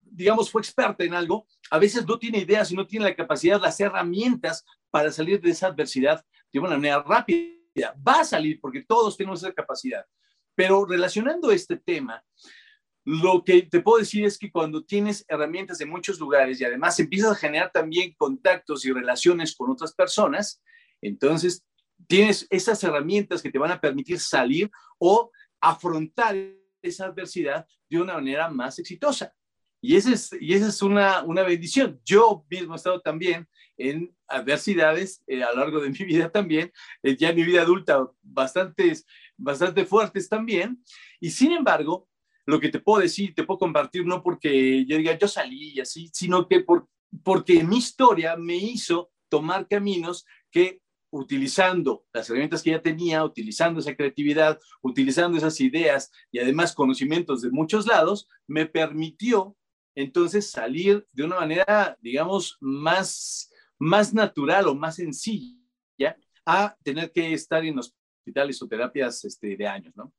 [0.00, 3.60] digamos, fue experta en algo, a veces no tiene ideas y no tiene la capacidad,
[3.60, 7.94] las herramientas para salir de esa adversidad de una manera rápida.
[8.06, 10.04] Va a salir porque todos tenemos esa capacidad.
[10.54, 12.24] Pero relacionando este tema,
[13.04, 16.98] lo que te puedo decir es que cuando tienes herramientas de muchos lugares y además
[17.00, 20.62] empiezas a generar también contactos y relaciones con otras personas,
[21.00, 21.64] entonces
[22.06, 26.36] tienes esas herramientas que te van a permitir salir o afrontar
[26.80, 29.32] esa adversidad de una manera más exitosa.
[29.84, 32.00] Y esa es, y esa es una, una bendición.
[32.04, 36.72] Yo mismo he estado también en adversidades eh, a lo largo de mi vida también,
[37.02, 39.04] eh, ya en mi vida adulta, bastantes,
[39.42, 40.82] bastante fuertes también.
[41.20, 42.08] Y sin embargo,
[42.46, 45.80] lo que te puedo decir, te puedo compartir, no porque yo diga yo salí y
[45.80, 46.88] así, sino que por,
[47.22, 53.80] porque mi historia me hizo tomar caminos que utilizando las herramientas que ya tenía, utilizando
[53.80, 59.56] esa creatividad, utilizando esas ideas y además conocimientos de muchos lados, me permitió
[59.94, 65.58] entonces salir de una manera, digamos, más, más natural o más sencilla
[66.44, 67.76] a tener que estar en
[68.22, 70.12] hospitales o terapias este, de años, ¿no?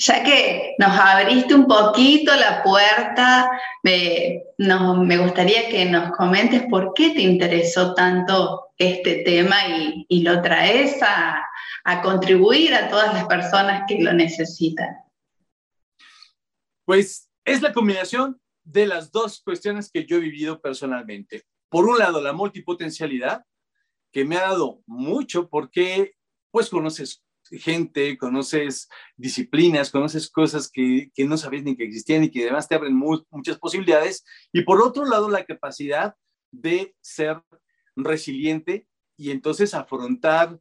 [0.00, 3.48] Ya que nos abriste un poquito la puerta,
[3.84, 10.22] me, me gustaría que nos comentes por qué te interesó tanto este tema y, y
[10.22, 11.40] lo traes a,
[11.84, 14.88] a contribuir a todas las personas que lo necesitan.
[16.84, 21.44] Pues es la combinación de las dos cuestiones que yo he vivido personalmente.
[21.68, 23.44] Por un lado, la multipotencialidad,
[24.12, 26.14] que me ha dado mucho porque
[26.50, 32.42] pues conoces gente, conoces disciplinas, conoces cosas que, no sabías ni que existían y que
[32.42, 34.24] además te abren muchas posibilidades.
[34.52, 36.14] Y por otro lado, la capacidad
[36.52, 37.42] de ser
[37.96, 38.86] resiliente
[39.16, 40.58] y entonces afrontar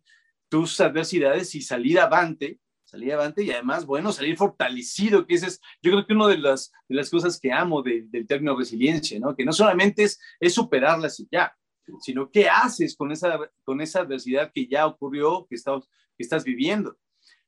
[0.49, 5.61] tus adversidades y salir avante salir adelante y además, bueno, salir fortalecido, que ese es,
[5.81, 9.35] yo creo que una de las, de las cosas que amo del término resiliencia, ¿no?
[9.35, 11.55] Que no solamente es, es superarlas y ya,
[12.01, 15.83] sino qué haces con esa, con esa adversidad que ya ocurrió, que estás,
[16.17, 16.97] que estás viviendo.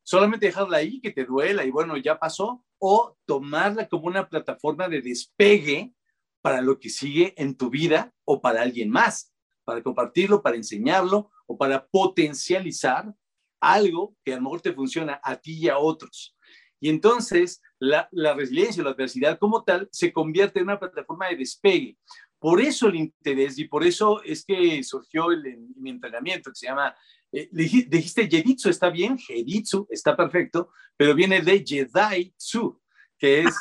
[0.04, 4.90] Solamente dejarla ahí, que te duela y bueno, ya pasó, o tomarla como una plataforma
[4.90, 5.94] de despegue
[6.42, 9.32] para lo que sigue en tu vida o para alguien más,
[9.64, 13.14] para compartirlo, para enseñarlo o para potencializar
[13.60, 16.36] algo que a lo mejor te funciona a ti y a otros.
[16.80, 21.38] Y entonces la, la resiliencia, la adversidad como tal, se convierte en una plataforma de
[21.38, 21.98] despegue.
[22.42, 26.66] Por eso el interés y por eso es que surgió el, mi entrenamiento que se
[26.66, 26.96] llama,
[27.32, 32.82] eh, dijiste Jeditsu, está bien, Jeditsu, está perfecto, pero viene de Jedi-tsu,
[33.20, 33.56] que es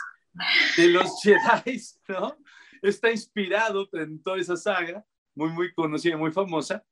[0.78, 2.38] de los Jedi, ¿no?
[2.80, 6.82] Está inspirado en toda esa saga, muy, muy conocida, muy famosa,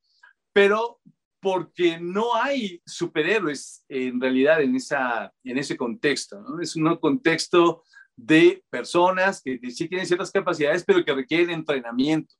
[0.53, 1.01] pero
[1.39, 6.39] porque no hay superhéroes en realidad en, esa, en ese contexto.
[6.39, 6.61] ¿no?
[6.61, 7.83] Es un contexto
[8.25, 12.35] de personas que sí tienen ciertas capacidades, pero que requieren entrenamiento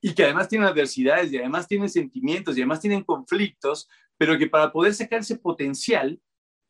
[0.00, 4.46] y que además tienen adversidades y además tienen sentimientos y además tienen conflictos, pero que
[4.46, 6.20] para poder sacar ese potencial,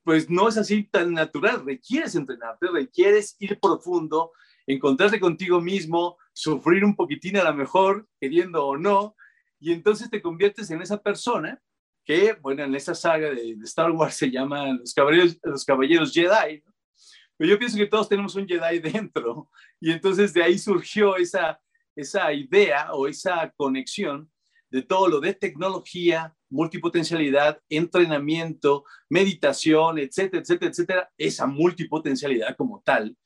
[0.02, 1.64] pues no es así tan natural.
[1.64, 4.33] Requieres entrenarte, requieres ir profundo,
[4.66, 9.14] encontrarte contigo mismo, sufrir un poquitín a lo mejor, queriendo o no,
[9.61, 11.61] y entonces te conviertes en esa persona
[12.04, 16.62] que, bueno, en esa saga de, Star Wars se llaman los los caballeros Jedi,
[17.38, 19.48] pero yo pienso que todos tenemos un Jedi dentro,
[19.81, 21.59] y entonces de ahí surgió esa,
[21.96, 24.31] esa idea o esa conexión
[24.70, 33.16] de todo lo de tecnología, multipotencialidad, entrenamiento, meditación, etcétera, etcétera, etcétera, esa multipotencialidad como tal,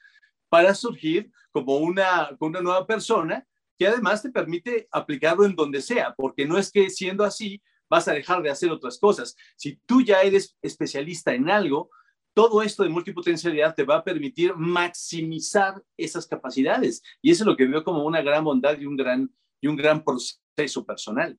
[0.48, 3.44] para surgir como una, como una nueva persona
[3.78, 8.06] que además te permite aplicarlo en donde sea, porque no es que siendo así vas
[8.06, 9.36] a dejar de hacer otras cosas.
[9.56, 11.90] Si tú ya eres especialista en algo,
[12.34, 17.02] todo esto de multipotencialidad te va a permitir maximizar esas capacidades.
[17.20, 19.76] Y eso es lo que veo como una gran bondad y un gran, y un
[19.76, 21.38] gran proceso personal.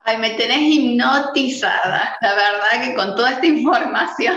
[0.00, 4.36] Ay, me tenés hipnotizada, la verdad que con toda esta información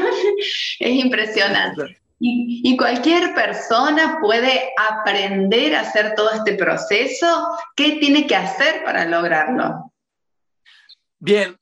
[0.80, 2.00] es impresionante.
[2.20, 7.48] Y, cualquier persona puede aprender a hacer todo este proceso.
[7.76, 9.94] ¿Qué tiene que hacer para lograrlo?
[11.20, 11.56] Bien,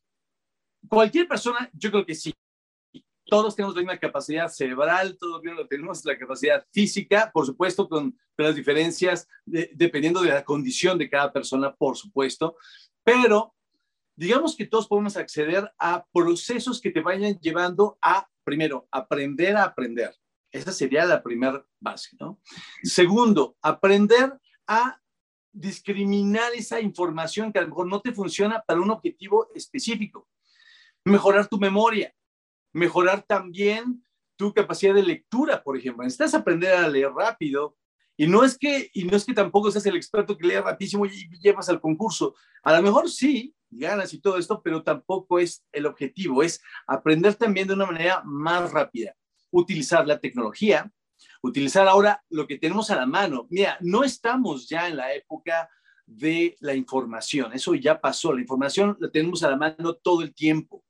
[0.87, 2.33] cualquier persona, yo creo que sí.
[3.25, 8.55] Todos tenemos la misma capacidad cerebral, todos tenemos la capacidad física, por supuesto, con, las
[8.55, 12.57] diferencias dependiendo de la condición de cada persona, por supuesto.
[13.03, 13.55] Pero
[14.15, 19.63] digamos que todos podemos acceder a procesos que te vayan llevando a, primero, aprender a
[19.63, 20.13] aprender
[20.55, 22.39] esa sería la primera base, ¿no?
[22.81, 24.33] Segundo, aprender
[24.67, 25.01] a
[25.51, 30.29] discriminar esa información que a lo mejor no te funciona para un objetivo específico.
[31.03, 32.14] Mejorar tu memoria,
[32.75, 34.03] mejorar también
[34.35, 36.03] tu capacidad de lectura, por ejemplo.
[36.03, 37.77] Necesitas aprender a leer rápido
[38.17, 41.05] y no es que y no es que tampoco seas el experto que lee rapidísimo
[41.05, 42.35] y llevas al concurso.
[42.63, 47.35] A lo mejor sí, ganas y todo esto, pero tampoco es el objetivo, es aprender
[47.35, 49.15] también de una manera más rápida
[49.51, 50.91] utilizar la tecnología,
[51.41, 53.47] utilizar ahora lo que tenemos a la mano.
[53.49, 55.69] Mira, no estamos ya en la época
[56.05, 60.35] de la información, eso ya pasó, la información la tenemos a la mano todo el
[60.35, 60.83] tiempo.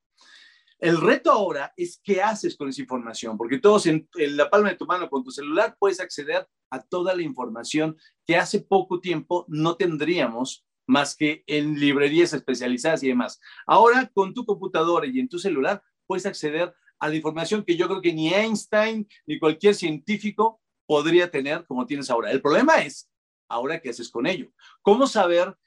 [0.86, 4.76] El reto ahora es qué haces con esa información, porque todos en, la palma de
[4.76, 9.46] tu mano con tu celular puedes acceder a toda la información que hace poco tiempo
[9.48, 13.40] no tendríamos más que en librerías especializadas y demás.
[13.66, 17.88] Ahora con tu computadora y en tu celular puedes acceder a la información que yo
[17.88, 22.30] creo que ni Einstein ni cualquier científico podría tener como tienes ahora.
[22.30, 23.10] El problema es,
[23.50, 24.52] ahora, ¿qué haces con ello?
[24.84, 25.58] ¿Cómo saber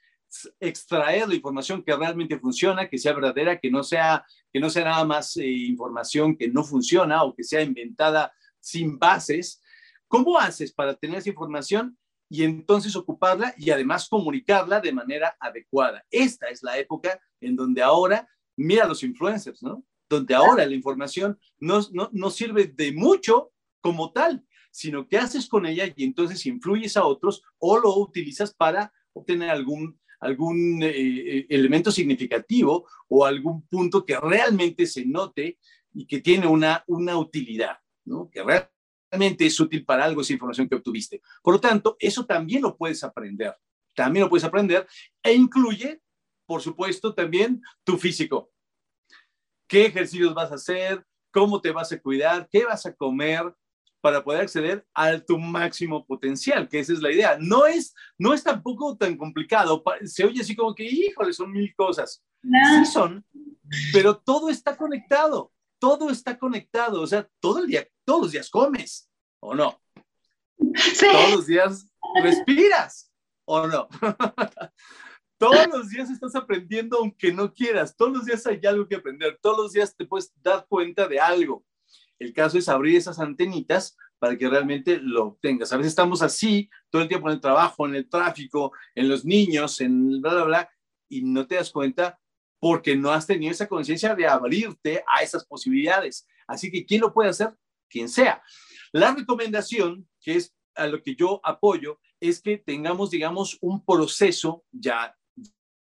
[0.60, 4.84] extraer la información que realmente funciona, que sea verdadera, que no sea, que no sea
[4.84, 9.62] nada más eh, información que no funciona o que sea inventada sin bases?
[10.06, 11.98] ¿Cómo haces para tener esa información
[12.30, 16.04] y entonces ocuparla y además comunicarla de manera adecuada?
[16.10, 19.84] Esta es la época en donde ahora, mira los influencers, ¿no?
[20.08, 21.80] donde ahora la información no,
[22.12, 27.04] no, sirve de mucho como tal, sino que haces con ella y entonces influyes a
[27.04, 34.04] otros o lo utilizas para obtener algún, algún eh, eh, elemento significativo o algún punto
[34.04, 35.58] que realmente se note
[35.92, 37.78] y que tiene una, una utilidad,
[38.30, 41.22] que realmente es útil para algo esa información que obtuviste.
[41.42, 43.54] Por lo tanto, eso también lo puedes aprender,
[43.94, 44.86] también lo puedes aprender
[45.22, 46.00] e incluye,
[46.46, 48.50] por supuesto, también tu físico.
[49.66, 53.54] Qué ejercicios vas a hacer, cómo te vas a cuidar, qué vas a comer
[54.00, 57.38] para poder acceder a tu máximo potencial, que esa es la idea.
[57.40, 59.82] No es, no es tampoco tan complicado.
[60.04, 62.22] Se oye así como que, híjole, son mil cosas.
[62.42, 63.24] Sí son,
[63.92, 65.52] pero todo está conectado.
[65.80, 67.02] Todo está conectado.
[67.02, 69.80] O sea, todo el día, todos los días comes, ¿o no?
[70.56, 71.88] Todos los días
[72.22, 73.12] respiras,
[73.44, 73.88] ¿o no?
[75.38, 77.96] Todos los días estás aprendiendo aunque no quieras.
[77.96, 79.38] Todos los días hay algo que aprender.
[79.40, 81.64] Todos los días te puedes dar cuenta de algo.
[82.18, 85.72] El caso es abrir esas antenitas para que realmente lo obtengas.
[85.72, 89.24] A veces estamos así todo el tiempo en el trabajo, en el tráfico, en los
[89.24, 90.70] niños, en bla, bla, bla,
[91.08, 92.18] y no te das cuenta
[92.60, 96.26] porque no has tenido esa conciencia de abrirte a esas posibilidades.
[96.46, 97.54] Así que, ¿quién lo puede hacer?
[97.88, 98.42] Quien sea.
[98.92, 104.64] La recomendación, que es a lo que yo apoyo, es que tengamos, digamos, un proceso
[104.72, 105.16] ya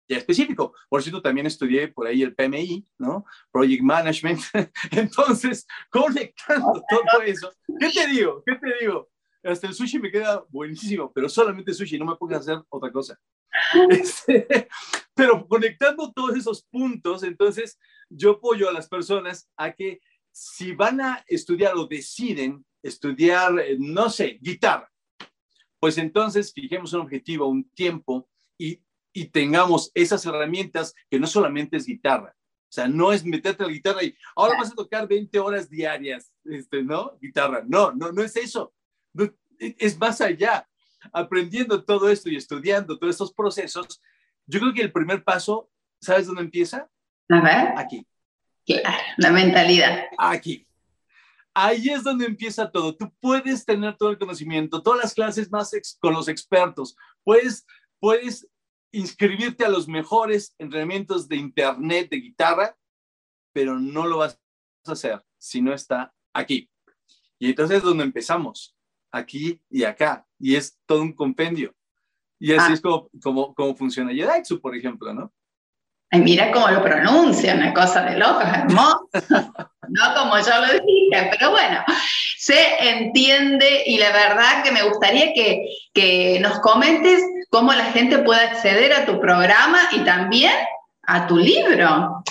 [0.08, 0.74] ya específico.
[0.90, 3.26] Por cierto, también estudié por ahí el PMI, ¿no?
[3.52, 4.42] Project Management.
[4.92, 8.44] Entonces, conectando todo eso, ¿qué te digo?
[8.46, 9.10] ¿Qué te digo?
[9.46, 13.20] hasta el sushi me queda buenísimo, pero solamente sushi, no me puedo hacer otra cosa.
[13.90, 14.68] Este,
[15.14, 17.80] pero conectando todos esos puntos, entonces
[18.10, 20.02] yo apoyo a las personas a que
[20.32, 24.92] si van a estudiar o deciden estudiar, eh, no sé, guitarra,
[25.80, 28.28] pues entonces fijemos un objetivo, un tiempo
[28.58, 28.82] y,
[29.16, 33.68] y tengamos esas herramientas que no solamente es guitarra, o sea, no es meterte a
[33.68, 37.18] la guitarra y ahora vas a tocar 20 horas diarias, este, ¿no?
[37.22, 37.64] Guitarra.
[37.66, 38.74] No, no, no es eso.
[39.58, 40.68] es más allá.
[41.14, 44.02] Aprendiendo todo esto y estudiando todos estos procesos,
[44.46, 45.70] yo creo que el primer paso,
[46.02, 46.90] ¿sabes dónde empieza?
[47.30, 47.74] A ver.
[47.78, 48.06] Aquí.
[48.66, 50.06] Claro, la mentalidad.
[50.18, 50.68] Aquí.
[51.54, 52.94] Ahí es donde empieza todo.
[52.94, 56.98] Tú puedes tener todo el conocimiento, todas las clases más con los expertos.
[57.24, 57.66] Puedes,
[58.02, 58.46] puedes
[58.92, 62.78] inscribirte a los mejores entrenamientos de internet de guitarra,
[63.54, 64.40] pero no lo vas
[64.86, 66.70] a hacer si no está aquí.
[67.40, 68.76] Y entonces es donde empezamos,
[69.12, 71.74] aquí y acá, y es todo un compendio.
[72.40, 72.74] Y así ah.
[72.74, 75.34] es como, como, como funciona Yedaitsu, por ejemplo, ¿no?
[76.12, 79.10] Ay, mira cómo lo pronuncia, una cosa de locos, hermoso.
[79.90, 81.84] no como yo lo dije, pero bueno,
[82.38, 87.24] se entiende y la verdad que me gustaría que, que nos comentes
[87.56, 90.52] cómo la gente puede acceder a tu programa y también
[91.04, 92.22] a tu libro.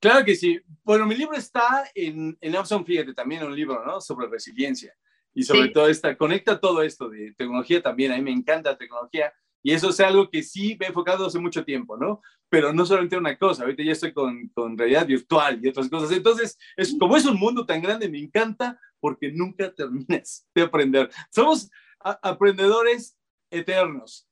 [0.00, 0.58] Claro que sí.
[0.82, 4.00] Bueno, mi libro está en, en Amazon, fíjate, también un libro, ¿no?
[4.00, 4.94] Sobre resiliencia.
[5.34, 8.10] Y sobre todo esta, conecta todo esto de tecnología también.
[8.10, 9.34] A mí me encanta la tecnología.
[9.62, 12.22] Y eso es algo que sí me he enfocado hace mucho tiempo, ¿no?
[12.48, 16.10] Pero no solamente una cosa, ahorita ya estoy con, con realidad virtual y otras cosas.
[16.12, 21.10] Entonces, es, como es un mundo tan grande, me encanta porque nunca terminas de aprender.
[21.30, 21.68] Somos
[22.00, 23.15] aprendedores
[23.50, 24.28] eternos.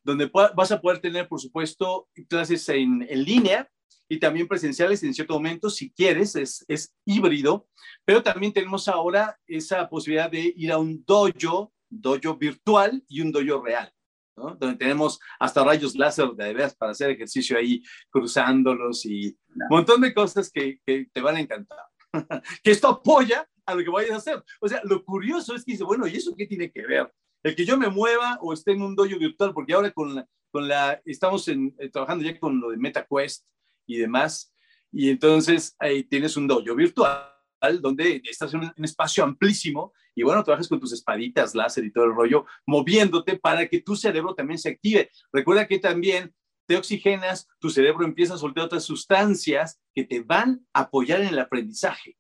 [0.04, 3.70] donde vas a poder tener, por supuesto, clases en, en, línea
[4.10, 7.68] y también presenciales en cierto momento, si quieres, es, es híbrido,
[8.06, 13.32] pero también tenemos ahora esa posibilidad de ir a un dojo, dojo virtual y un
[13.32, 13.94] dojo real
[14.38, 20.02] donde tenemos hasta rayos láser de veras para hacer ejercicio ahí, cruzándolos y un montón
[20.02, 21.80] de cosas que, que te van a encantar.
[22.64, 24.44] que esto apoya a lo que vayas a hacer.
[24.62, 27.12] O sea, lo curioso es que dice, bueno, ¿y eso qué tiene que ver?
[27.44, 30.28] El que yo me mueva o esté en un dojo virtual, porque ahora con la,
[30.52, 33.46] con la estamos en, eh, trabajando ya con lo de MetaQuest
[33.86, 34.54] y demás,
[34.92, 37.38] y entonces ahí tienes un dojo virtual
[37.80, 42.06] donde estás en un, espacio amplísimo y bueno, trabajas con tus espaditas láser y todo
[42.06, 45.12] el rollo, moviéndote para que tu cerebro también se active.
[45.32, 46.34] Recuerda que también
[46.66, 51.28] te oxigenas, tu cerebro empieza a soltar otras sustancias que te van a apoyar en
[51.28, 52.18] el aprendizaje.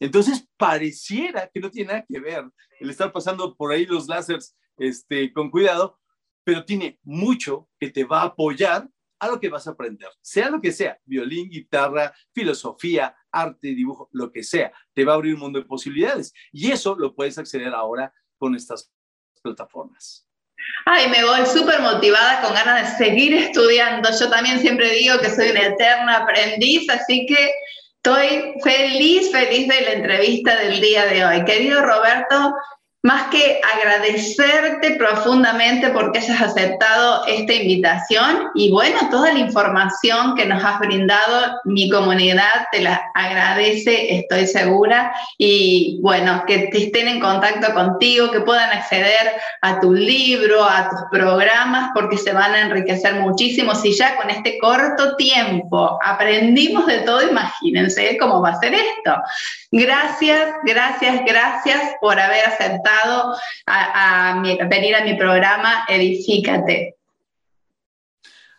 [0.00, 4.56] Entonces, pareciera que no tiene nada que ver el estar pasando por ahí los láseres
[4.76, 6.00] este, con cuidado,
[6.42, 8.88] pero tiene mucho que te va a apoyar
[9.20, 14.08] a lo que vas a aprender, sea lo que sea, violín, guitarra, filosofía, arte, dibujo,
[14.12, 16.32] lo que sea, te va a abrir un mundo de posibilidades.
[16.52, 18.90] Y eso lo puedes acceder ahora con estas
[19.42, 20.26] plataformas.
[20.84, 24.08] Ay, me voy súper motivada, con ganas de seguir estudiando.
[24.18, 27.52] Yo también siempre digo que soy una eterna aprendiz, así que
[27.96, 31.44] estoy feliz, feliz de la entrevista del día de hoy.
[31.44, 32.54] Querido Roberto,
[33.06, 40.44] más que agradecerte profundamente porque hayas aceptado esta invitación y bueno, toda la información que
[40.44, 47.20] nos has brindado, mi comunidad te la agradece, estoy segura, y bueno, que estén en
[47.20, 52.62] contacto contigo, que puedan acceder a tu libro, a tus programas, porque se van a
[52.62, 53.76] enriquecer muchísimo.
[53.76, 59.14] Si ya con este corto tiempo aprendimos de todo, imagínense cómo va a ser esto.
[59.70, 62.95] Gracias, gracias, gracias por haber aceptado
[63.66, 66.96] a, venir a mi programa Edifícate.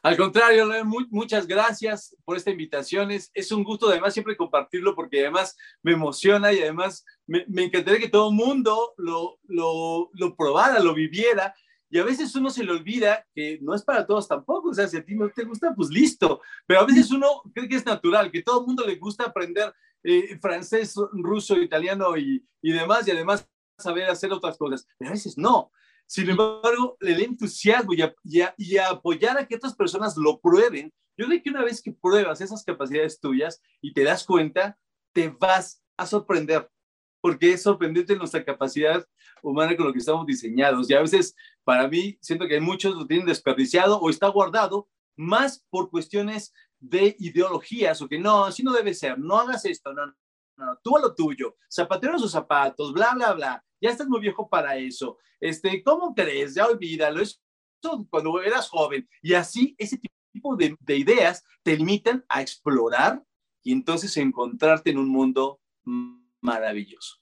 [0.04, 0.70] Al contrario,
[1.10, 3.12] muchas gracias por esta invitación.
[3.12, 7.66] Es, es, un gusto además siempre compartirlo porque además me emociona y además me, me
[7.66, 11.54] encantaría que todo el mundo lo, lo, lo, probara, lo viviera.
[11.90, 14.70] Y a veces uno se le olvida que no es para todos tampoco.
[14.70, 16.42] O sea, si a ti no te gusta, pues listo.
[16.66, 19.74] Pero a veces uno cree que es natural, que todo el mundo le gusta aprender
[20.04, 23.46] eh, francés, ruso, italiano y, y demás, y además
[23.78, 24.88] saber hacer otras cosas.
[24.98, 25.72] Pero a veces no.
[26.06, 31.50] Sin embargo, el entusiasmo y, apoyar a que otras personas lo prueben, yo creo que
[31.50, 34.78] una vez que pruebas esas capacidades tuyas y te das cuenta,
[35.14, 36.70] te vas a sorprender,
[37.20, 39.06] porque es sorprendente nuestra capacidad
[39.42, 40.90] humana con lo que estamos diseñados.
[40.90, 44.88] Y a veces, para mí, siento que hay muchos lo tienen desperdiciado o está guardado
[45.18, 49.92] más por cuestiones de ideologías o que no, así no debe ser, no hagas esto,
[49.94, 50.14] no,
[50.58, 54.20] no, tú a lo tuyo, zapatero a sus zapatos, bla, bla, bla, ya estás muy
[54.20, 56.56] viejo para eso, este, ¿cómo crees?
[56.56, 57.38] Ya olvídalo, eso
[58.10, 59.08] cuando eras joven.
[59.22, 60.00] Y así, ese
[60.34, 63.24] tipo de, de ideas te limitan a explorar
[63.64, 65.60] y entonces encontrarte en un mundo
[66.42, 67.18] maravilloso.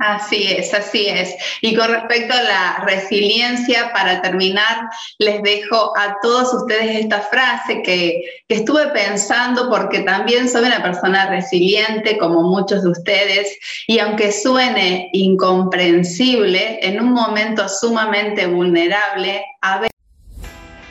[0.00, 1.36] Así es, así es.
[1.60, 4.88] Y con respecto a la resiliencia, para terminar,
[5.18, 11.28] les dejo a todos ustedes esta frase que, estuve pensando porque también soy una persona
[11.28, 19.80] resiliente como muchos de ustedes y aunque suene incomprensible, en un momento sumamente vulnerable, a
[19.80, 19.90] ver...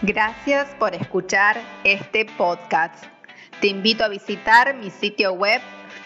[0.04, 3.04] Gracias por escuchar este podcast.
[3.60, 5.62] Te invito a visitar mi sitio web